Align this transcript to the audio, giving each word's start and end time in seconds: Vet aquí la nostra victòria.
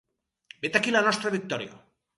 Vet 0.65 0.79
aquí 0.79 0.95
la 0.97 1.05
nostra 1.11 1.37
victòria. 1.39 1.81